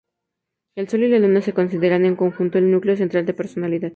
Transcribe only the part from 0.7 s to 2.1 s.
El Sol y la Luna se consideran,